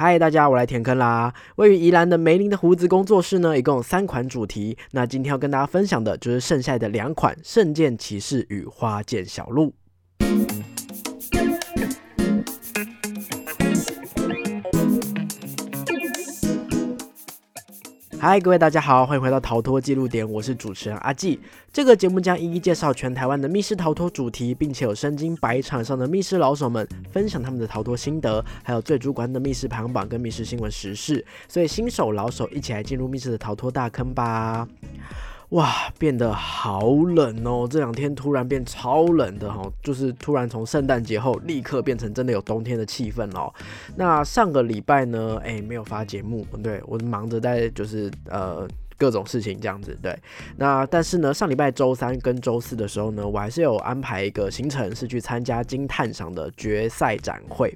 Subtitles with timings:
[0.00, 1.34] 嗨，大家，我来填坑啦！
[1.56, 4.78] 位于宜兰的梅林的胡子工作室呢，一共有三款主题。
[4.92, 9.74] 那今天要跟大家分享的就是剩下的两款《圣剑骑士》与《花剑小鹿》。
[18.20, 21.38] 嗨，各位大家好，欢迎回到逃脱记录点，我是主持人阿纪。
[21.72, 31.24] 这个节目将一一介绍全台湾的密室逃脱主题，并且有身经百场上的密室老手们分享他们的逃脱心得，还有最主观的密室排行榜跟密室新闻时事。
[31.46, 34.66] 所以新手老手一起来进入密室的逃脱大坑吧！
[35.50, 37.66] 哇，变得好冷哦！
[37.70, 43.52] 这两天突然变超冷的哈，就是突然从圣诞节后立刻变成真的有冬天的气氛哦。
[43.96, 48.68] 那上个礼拜呢，哎，没有发节目，对我忙着在就是呃。
[49.00, 50.12] 各种事情这样子，对。
[50.56, 57.72] 那但是呢，上礼拜周三跟周四的时候呢，我还是有安排一个行程，是去参加金探赏的决赛展会。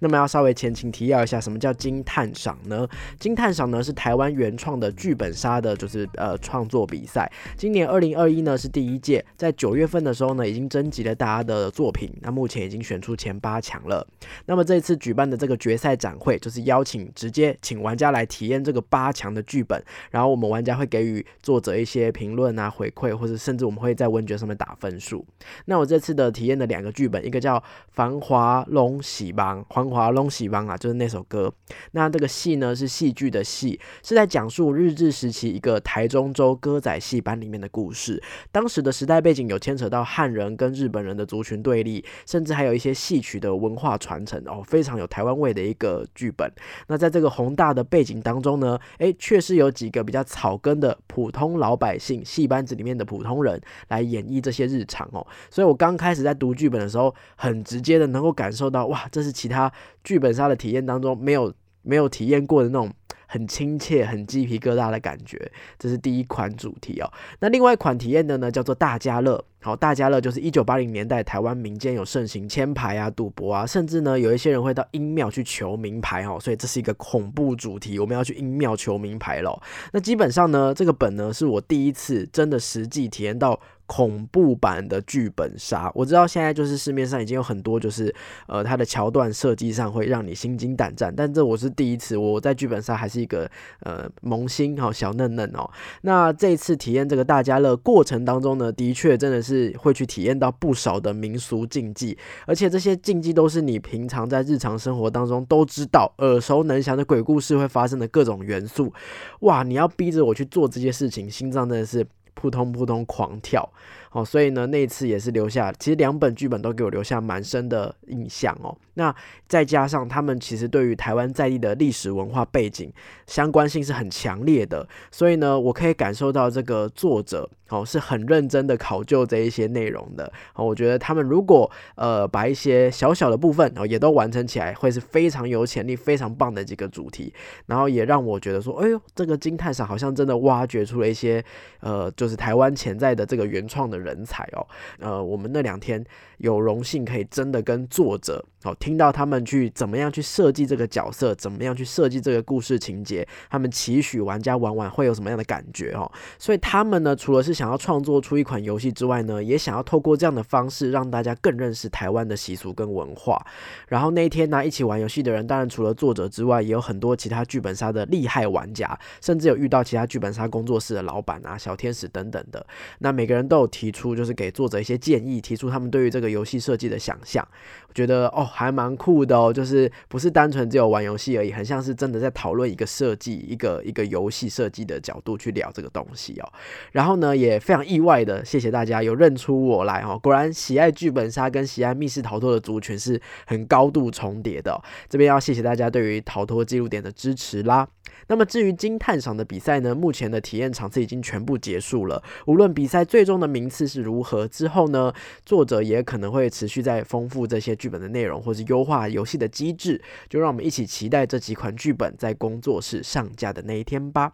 [0.00, 2.86] 那么要稍微前情提要一下，什么叫金探赏呢？
[3.18, 7.26] 金探赏呢是台湾原创的剧本杀的，就是呃创作比赛。
[7.56, 14.06] 今年二零二一呢是第一届，在九月份的时候呢，已经征集了大家的作品，那目前已经选出前八强了。
[14.44, 20.66] 那么这次举办的这个决赛展会，就是邀请直接请玩家来体验这个八强的剧本，然后我们玩。
[20.66, 25.24] 家会给予作者一些评论啊回馈，或者甚至我们会在问卷上面打分数。
[25.66, 27.56] 那我这次的体验的两个剧本，一个叫
[27.92, 31.52] 《繁华龙喜邦》，《黄华龙喜邦》啊，就是那首歌。
[31.92, 38.22] 那这个戏呢是戏剧的戏，是在讲述日治时期一个台中州歌仔戏班里面的故事。
[38.50, 46.52] 当时的时代背景有牵扯到汉人跟日本人的族群对立，甚至还有一些戏曲的文化传承哦，非常有台湾味的一个剧本。
[46.88, 50.56] 那在这个宏大的背景当中呢，诶，确实有几个比较草。
[50.66, 59.72] 根的普通老百姓戏班子里面的普通人来演绎这些日常哦，所以我刚开始在读剧本的时候，很直接的能够感受到，哇，这是其他他
[60.04, 62.92] 剧本杀的体验当中没有没有体验过的那种。
[63.26, 67.12] 很亲切、很鸡皮疙瘩的感觉，这是第一款主题哦。
[67.40, 69.44] 那另外一款体验的呢，叫做大家乐。
[69.60, 76.38] 好，大家乐就是一九八零年代台湾民间有盛行签牌啊、赌博啊，甚至呢有一些人会到阴庙去求名牌哦。
[76.40, 79.60] 所以这是一个恐怖主题，我们要去阴庙求名牌咯。
[79.92, 83.58] 那基本上呢，这个本呢是我第一次真的实际体验到。
[83.88, 88.12] 恐怖版的剧本杀，我知道现在就是市面上已经有很多，就是
[88.48, 95.68] 呃，它的桥段设计上会让你心惊胆战，但这我是第一次，我在剧本杀还是一个呃萌新哈小嫩嫩哦。
[96.02, 108.92] 那这次体验这个大家乐过程当中呢，的确真的是会去体验到不少的民俗禁忌，而且这些禁忌都是你平常在日常生活当中都知道、耳熟能详的鬼故事会发生的各种元素。
[109.40, 112.06] 哇，你要逼着我去做这些事情，心脏真的是。
[112.38, 113.66] 扑通扑通狂跳，
[114.12, 118.76] 哦，所以呢，那一次也是留下，其实两本剧本都给我留下蛮深的印象哦。
[118.94, 119.14] 那
[119.46, 122.90] 再加上他们其实对于台湾在地的历史文化背景
[123.26, 127.48] 相关性是很强烈的，所以呢，我可以感受到这个作者。
[127.68, 130.32] 哦，是很认真的考究这一些内容的。
[130.54, 137.34] 哦，我觉得他们如果呃把一些小小的部分哦也都完成起来，会是非常有潜力、非常棒的几个主题。
[137.66, 141.44] 然后也让我觉得说，哎呦，这个金泰上好像真的挖掘出了一些
[141.80, 144.66] 呃，就是台湾潜在的这个原创的人才哦。
[144.98, 146.04] 呃，我们那两天
[146.38, 156.10] 有荣幸可以真的跟作者哦听到他们去怎么样去设计这个角色，怎么样去设计这个故事情节，他们期许玩家玩完会有什么样的感觉哦。
[156.38, 163.40] 所以他们呢，除了是想要创作出一款游戏之外呢，也想要透过这样的方式让大家更认识台湾的习俗跟文化。
[163.88, 172.66] 然后那一天呢，一起玩游戏的人，当然除了作者之外，也有很多其他剧本杀的厉害玩家，甚至有遇到其他剧本杀工作室的老板啊、小天使等等的。
[172.98, 177.46] 那每个人都有提提出，就是给作者一些建议，提出他们对于这个游戏设计的想象。
[177.88, 186.52] 我觉得哦，还蛮酷的哦，就是不是单纯只有玩游戏而已，很像是真的在讨论一个设计、一个一个游戏设计的角度去聊这个东西哦。
[186.92, 187.60] 然后呢，也。
[187.66, 190.16] 非常意外的，谢谢大家有认出我来哦。
[190.22, 194.80] 果然喜爱剧本杀跟喜爱密室逃脱的族群是很高度重叠的。
[195.08, 197.88] 这边要谢谢大家对于逃脱记录点的支持啦。
[198.28, 202.22] 那么至于金探赏的比赛呢，目前的体验场次已经全部结束了。
[202.46, 205.12] 无论比赛最终的名次次是如何，之后呢，
[205.44, 210.00] 作者也可能会持续在丰富这些剧本的内容，或是优化游戏的机制。
[210.30, 214.32] 就让我们一起期待这几款剧本在工作室上架的那一天吧。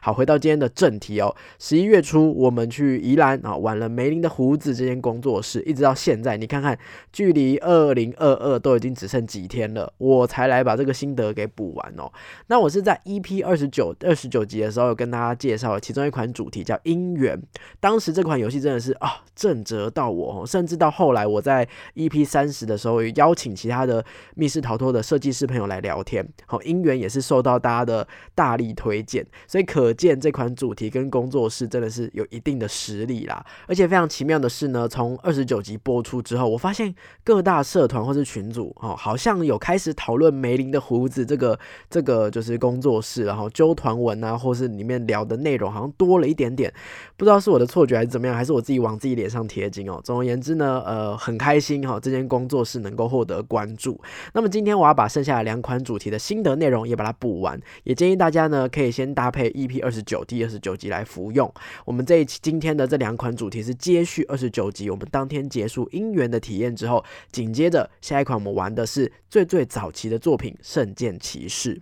[0.00, 1.34] 好，回到今天的正题哦。
[1.58, 6.78] 十一月初，我们去宜兰啊，玩了梅林的胡子这间工作室，一直到现在，你看看，
[7.12, 12.10] 距离二零二二都已经只剩几天了，我才来把这个心得给补完哦。
[12.46, 17.40] 那我是在 EP 二十九二十九集的时候，有跟大家介绍其中一款主题叫姻缘。
[17.80, 24.04] 当时这款游戏真的是啊，震折到我，甚至到后来我在 EP 三十的时候，邀请其他的
[24.36, 29.63] 密室逃脱的设计师朋友来聊天，好，姻缘也是受到大家的大力推荐，所以。
[29.64, 41.58] 可见这款主题跟工作室真的是有一定的实力啦，而且非常奇妙的是呢，从二十九集播出之后，我发现各大社团或是群组哦，好像有开始讨论梅林的胡子这个
[41.88, 46.72] 这个就是工作室，然后揪团文啊，或是里面聊的内容好像多了一点点，
[47.16, 50.00] 不知道是我的错觉还是怎么样，还是我自己往自己脸上贴金哦。
[50.04, 54.00] 总而言之呢，呃，很开心哈，这间工作室能够获得关注。
[54.32, 59.43] 那么今天我要把剩下的两款主题的心得内容也把它补完，也建议大家呢可以先搭配。
[59.50, 61.52] EP 二十九，第二十九集来服用。
[61.84, 71.76] 我们这一期今天的这两款主题是接续二十九集，我们当天结束姻缘的体验之后，紧接着下一款我们玩的是最最早期的作品《圣剑骑士》。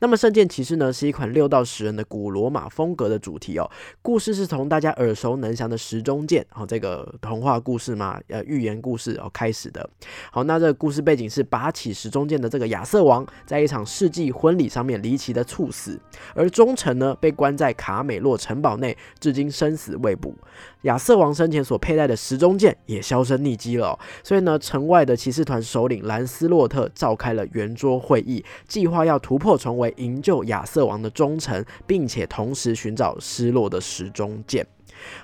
[0.00, 3.70] 那么《圣剑骑士》呢，是一款六到十人的古罗马风格的主题哦。
[4.02, 9.88] 故事是从大家耳熟能详的时钟剑，哦，这个童话故事嘛，呃，寓言故事哦开始的。
[10.30, 15.98] 好，那这个故事背景是拔起时钟剑的这个亚瑟王，在一场世纪婚礼上面离奇的猝死，
[16.34, 20.34] 而忠臣呢被关在卡美洛城堡内，至今生死未卜。
[20.82, 29.56] 亚瑟王生前所佩戴的时钟剑也销声匿迹了，所以呢，城外的骑士团首领兰斯洛特召开了圆桌会议，计划要突破。
[29.66, 34.64] 成为营救亚瑟王的忠臣，并且同时寻找失落的时钟剑。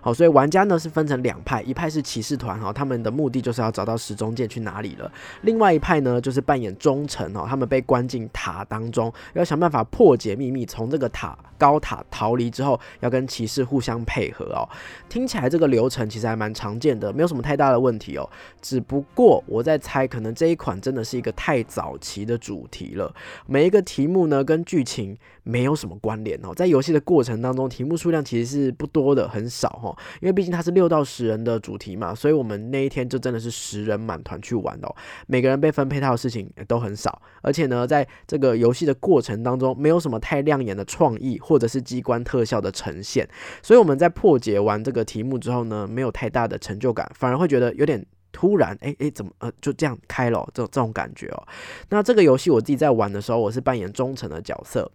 [0.01, 5.11] 好，所以玩家呢是分成两派，一派是骑士团哈，他们的目的就是要找到时钟剑去哪里了；
[5.43, 14.69] 另外一派呢就是扮演忠臣哦，他们被关进塔当中，要想办法破解秘密，从这个塔高塔逃离之后，要跟骑士互相配合哦。
[15.09, 18.29] 听起来这个流程其实还蛮常见的，没有什么太大的问题哦。
[18.61, 23.15] 只不过我在猜，可能这一款真的是一个太早期的主题了，
[23.47, 29.69] 每一个题目呢跟剧情没有什么关联哦，在游戏的过程当中，题目数量其实是不多的，很少。
[29.71, 34.95] 哈，因为毕竟它是六到十人的主题嘛，所以我们那一天就真的是十人满团去玩哦。
[35.27, 43.29] 每个人被分配到的事情都很少，而且呢，在这个游戏的过程当中，没有什么太亮眼的创意或者是机关特效的呈现，
[43.63, 48.05] 所以我们在破解完这个题目之后呢，没有太大的成就感，反而会觉得有点
[48.43, 51.47] 突然，哎哎，怎么呃就这样开了这种这种感觉哦。
[51.91, 54.91] 那这个游戏我自己在玩的时候，我是扮演忠诚的角色。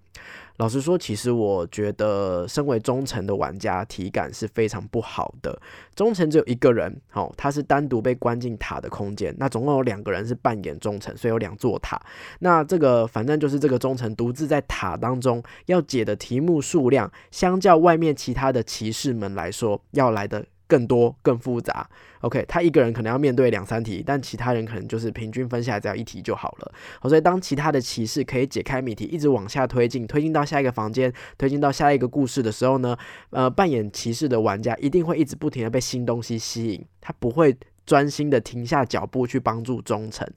[0.58, 5.58] 老实说，其实我觉得身为忠诚的玩家体感是非常不好的。
[5.96, 9.34] 忠诚只有一个人，好，他是单独被关进塔的空间。
[9.40, 11.98] 那总共有两个人是扮演忠诚，所以有两座塔。
[12.40, 20.46] 那这个反正就是这个忠诚独自在塔当中要解的题目数量，相较外面其他的骑士们来说，要来的。
[20.68, 21.90] 更多更复杂
[22.22, 26.72] ，OK，他一个人可能要面对两三题，但其他人可能就是平均分下来只要一题就好了。
[27.00, 32.98] 好，所以当其他的骑士可以解开谜题，一直往下推进，推进到下一个房间，推进到下一个故事的时候呢，
[33.30, 37.56] 呃，扮演骑士的玩家一定会一直不停的被新东西吸引，他不会
[37.88, 40.28] 专心的停下脚步去帮助忠诚。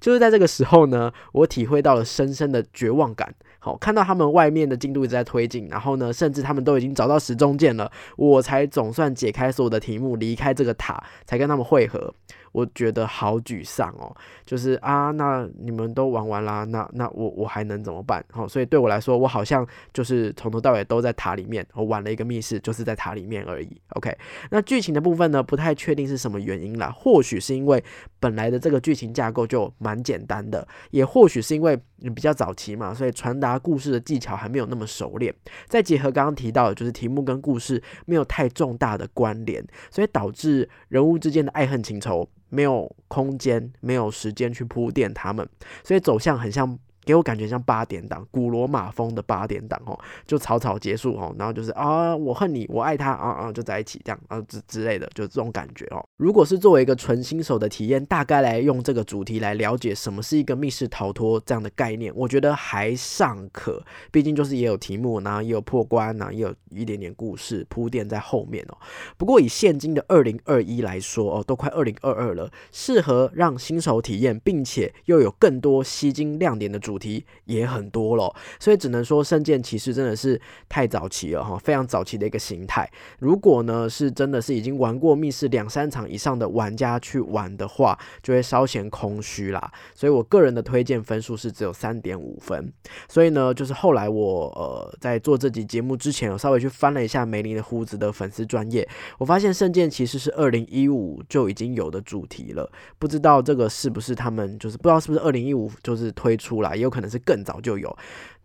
[0.00, 3.34] 就是在这个时候呢，我体会到了深深的绝望感。
[3.60, 12.14] 好，看到他们外面的进度一直在推进，然后呢，甚至他们都已经找到时钟剑了，我才总算解开所有的题目，离开这个塔，才跟他们会合。
[12.58, 14.12] 我觉得好沮丧哦，
[14.44, 18.24] 就是啊，那你们都玩完啦，那那我我还能怎么办？
[18.32, 23.68] 好，所以对我来说，我好像就是从头到尾都在塔里面，我玩了一个密室，就是在塔里面而已。
[23.90, 24.12] OK，
[24.50, 27.82] 那剧情的部分呢，不太确定是什么原因啦，或许是因为
[28.20, 35.34] 本来的这个剧情架构就蛮简单的，也或许是因为你比较早期嘛，所以传达故事的技巧还没有那么熟练，
[35.66, 42.28] 再结合刚刚提到的，就是题目跟故事没有太重大的关联，所以导致人物之间的爱恨情仇。
[42.50, 45.46] 没有空间，没有时间去铺垫他们，
[45.84, 46.78] 所以走向很像。
[47.08, 56.04] 给我感觉像八点档，古罗马风的八点档哦，就草草结束哦，然后就是啊，我恨你，我爱他啊啊，就在一起这样啊之之类的，就这种感觉哦。
[56.18, 63.82] 如果是作为一个纯新手的体验，大概来用这个主题来了解什么是一个密室逃脱这样的概念，我觉得还尚可。
[64.12, 68.76] 毕竟就是也有题目，然后也有破关，然后也有一点点故事铺垫在后面哦。
[69.16, 76.97] 不过以现今的二零二一来说哦，都快二零二二了，适合让新手体验，并且又有更多吸睛亮点的主。
[76.98, 82.90] 题也很多了，所以只能说《圣剑骑士》真的是太早期了哈，非常早期的一个形态。
[83.18, 89.70] 如果呢是真的是已经玩过密室两三场以上的玩家去玩的话，就会稍显空虚啦。
[89.94, 92.72] 所以我个人的推荐分数是只有三点五分。
[93.08, 98.88] 所以呢，就是后来我呃在做这集节目之前，我稍微去翻了一下梅林的胡子的粉丝专业，
[99.18, 107.96] 我发现《圣剑骑士》是二零一五就已经有的主题了，不知道这个是不是他们就是不知道是不是二零一五就是推出了，也有可能是更早就有。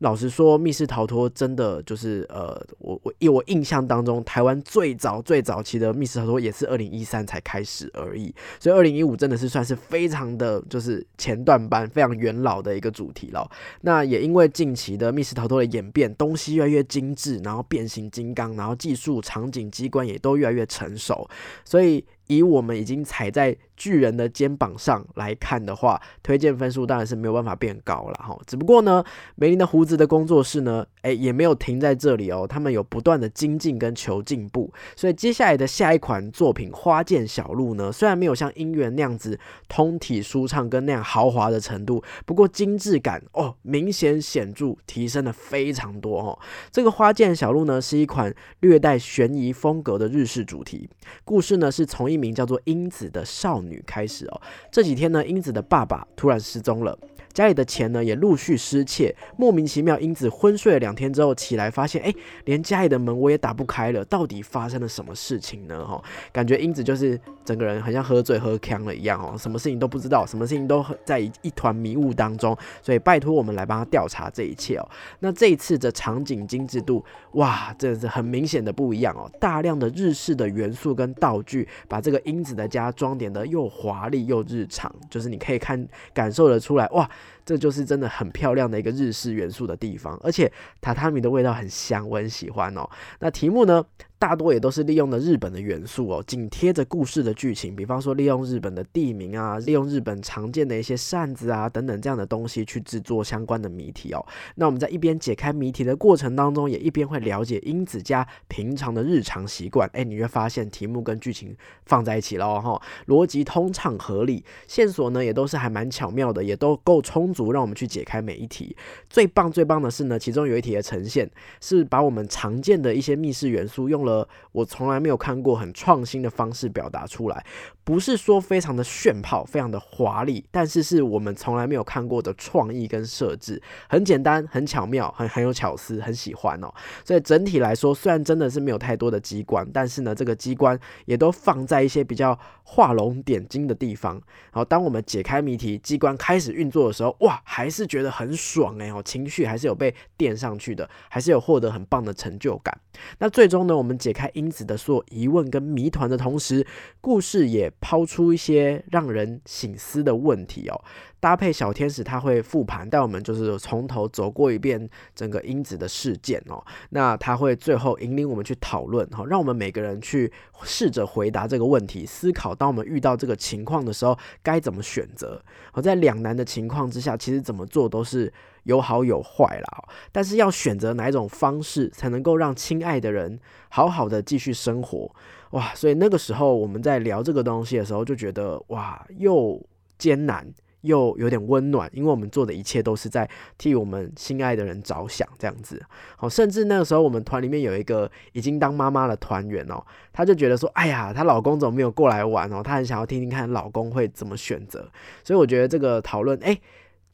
[0.04, 13.50] 老实说，密室逃脱真的就是呃，我我以我印象当中，台湾最早最早期的密室逃脱也是二零一三才开始而已，所以二零一五真的是算是非常的就是前段班非常元老的一个主题了。
[13.80, 21.26] 那也因为近期的密室逃脱的演变，东西越来越精致，然后变形金刚，然后技术、场景、机关也都越来越成熟，
[21.64, 22.04] 所以。
[22.28, 28.36] 以我们已经踩在巨人的肩膀上来看的话，推荐分数当然是没有办法变高了哈。
[28.48, 29.04] 只不过呢，
[29.36, 34.72] 梅林的胡子的工作室呢，哎，也没有停在这里哦，他们有不断的精进跟求进步。
[34.96, 46.40] 所以接下来的下一款作品《花见小路》呢，虽然没有像姻缘那样子通体舒畅跟那样豪华的程度，不过精致感哦，明显显著提升了非常多哦。
[46.72, 50.90] 这个《花见小路》呢，是一款略带悬疑风格的日式主题
[51.24, 54.42] 故事呢，是从一名叫做英子的少女开始哦。
[54.72, 56.98] 这几天呢，英子的爸爸突然失踪了。
[57.34, 62.14] 家里的钱呢也陆续失窃，莫名其妙，英子昏睡了两天之后起来，发现哎，
[62.46, 65.84] 连家里的门我也打不开了，到底发生了什么事情呢？
[65.86, 74.88] 哈，感觉英子就是整个人很像喝醉喝呛了一样哦，什么事情都不知道，什么事情都在一团迷雾当中，所以拜托我们来帮他调查这一切哦。
[75.20, 87.10] 那这一次的场景精致度，哇，真的是很明显的不一样哦，大量的日式的元素跟道具，把这个英子的家装点的又华丽又日常，就是你可以看感受得出来，哇。
[87.46, 90.52] 这就是真的很漂亮的一个日式元素的地方，而且
[90.82, 92.90] 榻榻米的味道很香，我很喜欢哦。
[93.20, 93.86] 那题目呢？
[94.24, 104.26] 大多也都是利用的日本的元素哦，紧贴着故事的剧情，比方说利用日本的地名啊，利用日本常见的一些扇子啊等等这样的东西去制作相关的谜题哦。
[104.56, 109.90] 那我们在一边解开谜题的过程当中，也一边会了解英子家平常的日常习惯。
[109.92, 111.54] 哎，你会发现题目跟剧情
[111.86, 118.74] 放在一起了哈，逻辑通畅合理，线索呢也都是还蛮巧妙的，也都够充足，让我们去解开每一题。
[119.10, 124.13] 最棒最棒的是呢，其中有一题的呈现是把我们常见的一些密室元素用了。
[124.52, 127.46] 我从来没有看过很创新的方式表达出来，
[127.84, 136.74] 不是说非常的炫炮、非常的华丽，但是是我们从来没有看过的创意跟设置，很简单、很巧妙、很很有巧思，很喜欢哦。
[137.06, 144.16] 所以整体来说，虽然真的是没有太多的机关，但是呢，这个机关也都放在一些比较画龙点睛的地方。
[144.52, 152.76] 然后当我们解开谜题，机关开始运作的时候，哇，还是觉得很爽哎哦，情绪还是有被垫上去的，还是有获得很棒的成就感。
[153.20, 156.68] 那最终呢，我们解开英子的所有疑问跟谜团的同时，
[157.00, 160.84] 故事也抛出一些让人醒思的问题哦。
[161.24, 166.62] 搭配小天使，他会复盘，带我们就是从头走过一遍整个英子的事件哦。
[166.90, 170.30] 那他会最后引领我们去讨论哈，让我们每个人去
[170.64, 175.42] 试着回答这个问题，思考当我们遇到这个情况的时候该怎么选择。
[175.72, 179.84] 而在两难的情况之下，其实怎么做都是有好有坏啦。
[180.12, 183.40] 但是要选择哪一种方式才能够让亲爱的人
[183.70, 185.10] 好好的继续生活
[185.52, 185.74] 哇？
[185.74, 189.66] 所以那个时候我们在聊这个东西的时候，就觉得哇，又
[189.98, 190.54] 艰难。
[190.84, 195.84] 又有点温暖，因为我们做的一切都是在替我们心爱的人着想，这样子。
[196.16, 202.62] 好，甚至那个时候我们团里面有一个已经当妈妈的团员哦，她就觉得说，哎呀，她老公怎么没有过来玩哦？
[202.64, 204.90] 她很想要听听看老公会怎么选择。
[205.24, 206.58] 所以我觉得这个讨论，哎。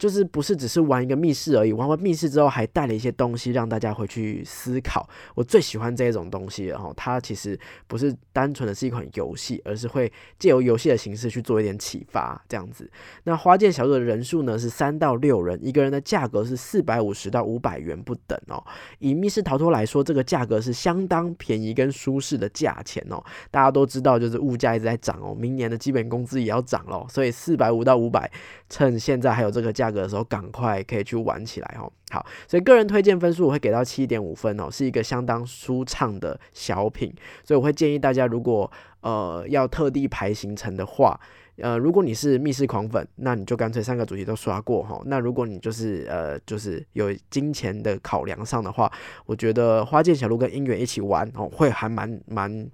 [0.00, 5.06] 就是不是只是玩一个密室而已，玩完密室之后还带了一些东西让大家回去思考。
[5.34, 12.90] 我最喜欢这种东西了哈，它其实不是单纯的是一款游戏，而是会借由游戏的形式去做一点启发这样子。
[13.24, 18.64] 那花剑小组的人数呢是三到六人，一个人的价格是四百五十到五百元不等哦。
[19.00, 23.22] 以密室逃脱来说，这个价格是相当便宜跟舒适的价钱哦。
[23.50, 28.32] 大家都知道，就是物价一直在涨哦，明年的基本工资也要涨喽，所以四百五到五百，
[28.70, 29.89] 趁现在还有这个价。
[29.90, 31.90] 个时候，赶快可以去玩起来哦。
[32.10, 37.12] 好，所以个人推荐分数我会给到七点五分哦，是一个相当舒畅的小品。
[37.44, 38.70] 所以我会建议大家，如果
[39.00, 41.18] 呃要特地排行程的话，
[41.56, 45.00] 呃，如果你是密室狂粉，那你就干脆三个主题都刷过哈。
[45.06, 48.90] 那如果你就是呃就是有金钱的考量上的话，
[49.26, 52.68] 我觉得花见小路跟姻缘一起玩哦，会还蛮蛮。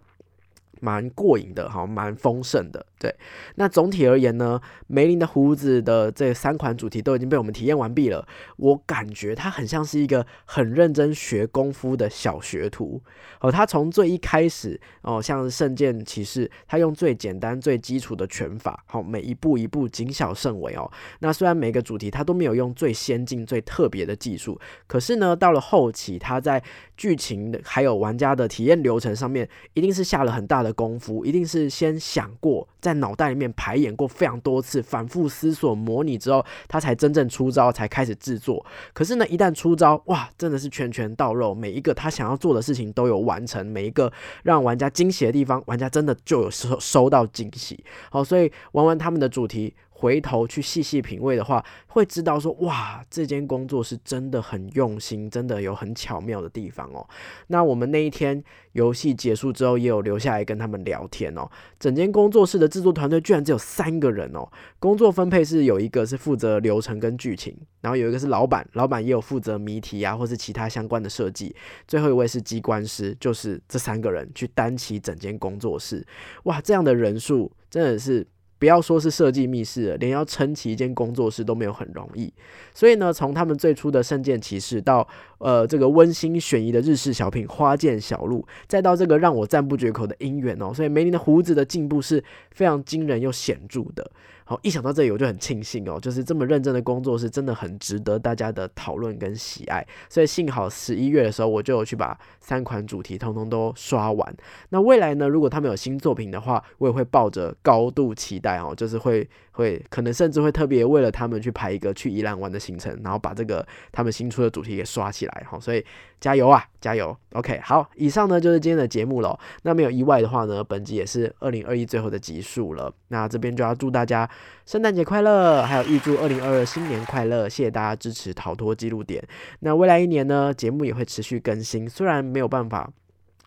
[0.81, 2.85] 蛮过瘾的，哈，蛮丰盛的。
[2.99, 3.15] 对，
[3.57, 8.27] 那总体而言呢，梅林的胡子的这三款主题都已经被我们体验完毕了。
[8.57, 13.03] 我感觉他很像是一个很认真学功夫的小学徒。
[13.41, 20.91] 哦，他从最一开始，哦，像圣剑骑士，他用最简单、最基础的拳法，好，每一步一步谨小慎微哦。
[21.19, 26.63] 那虽然每个主题他都没有用最先进、最特别的技术，可是呢，到了后期，他在
[26.97, 38.65] 剧情的还有玩家的体验流程上面，一定是下了很大的的功夫，一定是先想过，在脑袋里面排演过非常多次，反复思索、模拟之后，他才真正出招，才开始制作。
[38.93, 47.83] 可是呢，一旦出招，哇，真的是拳拳到肉，每一个他想要做的事情都有完成，每一个让玩家惊喜的地方，玩家真的就有收收到惊喜。
[48.11, 49.75] 好，所以玩完他们的主题。
[49.99, 57.09] 回头去细细品味的话，会知道说哇，这间工作是真的很用心，真的有很巧妙的地方哦。
[57.47, 61.49] 那我们那一天游戏结束之后，也有留下来跟他们聊天哦。
[61.79, 64.47] 整间工作室的制作团队居然只有三个人哦。
[64.79, 71.57] 工作分配是有一个是负责流程跟剧情，然后有一个是老板，老板也有负责谜题啊或是其他相关的设计。
[71.89, 76.07] 最后一位是机关师，就是这三个人去担起整间工作室。
[76.45, 78.27] 哇，这样的人数真的是。
[78.59, 82.33] 不要说是设计密室了，连要撑起一间工作室都没有很容易。
[82.73, 85.07] 所以呢，从他们最初的圣剑骑士到
[85.39, 92.23] 呃这个温馨悬疑的日式小品花见小路，再到这个让我赞不绝口的姻缘哦，所以梅林的胡子的进步是
[92.53, 94.11] 非常惊人又显著的。
[94.49, 99.85] 好，一想到这里我就很庆幸哦，就是这么认真的工作是真的很值得大家的讨论跟喜爱。
[100.09, 104.37] 所以幸好十一月的时候我就有去把三款主题通通都刷完。
[104.69, 115.59] 那未来呢，如果他们有新作品的话，我也会抱着高度期待哦，就是会会可能甚至会特别为了他们去排一个去宜兰玩的行程，然后把这个他们新出的主题给刷起来哈。
[115.59, 115.85] 所以
[116.21, 119.39] 加油啊，加油！OK，好，以上呢就是今天的节目了。
[119.63, 122.93] 那没有意外的话呢，本集也是二零二一最后的集数了。
[123.09, 124.29] 那这边就要祝大家。
[124.67, 127.49] 圣诞节快乐，还有预祝二零二二新年快乐！
[127.49, 129.23] 谢谢大家支持逃脱记录点。
[129.61, 132.91] 那未来一年呢，节目也会持续更新，虽然没有办法，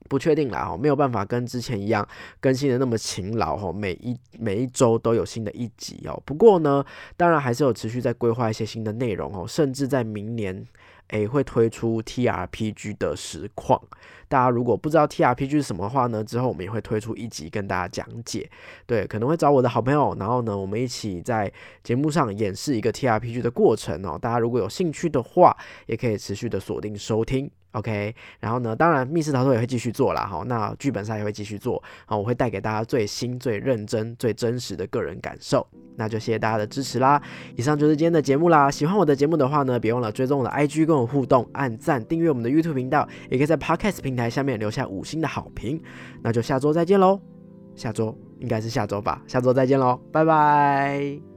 [0.09, 2.05] 不确定啦哦，没有办法跟之前一样
[2.41, 6.21] 更新的那么勤劳哦，每一每一周都有新的一集哦。
[6.25, 6.83] 不过呢，
[7.15, 10.65] 当然还是有持续在规划一些新的内容哦，甚至在明年。
[11.09, 13.81] 诶，会推出 T R P G 的实况。
[14.27, 18.49] 大家如果不知道 T R P G 是什么的话呢，之后我们也会推出一集跟大家讲解。
[18.85, 21.51] 对，可能会找我的好朋友，然后呢，我们一起在
[21.83, 24.17] 节目上演示一个 T R P G 的过程哦。
[24.21, 25.55] 大家如果有兴趣的话，
[25.87, 27.49] 也可以持续的锁定收听。
[27.73, 37.21] OK，然后呢，当然密室逃脱也会继续做啦，哈，那剧本杀也会继续做，好，我会带给大家最新、最认真、最真实的个人感受，那就谢谢大家的支持啦。
[37.55, 45.81] 以上就是今天的节目啦，喜欢我的节目的话呢，别忘了追踪我的 IG 跟互动，按赞、订阅我们的 YouTube 频道，也可以在 Podcast 平台下面留下五星的好评。
[46.21, 47.19] 那就下周再见喽，
[47.75, 51.28] 下周应该是下周吧，下周再见喽，拜拜。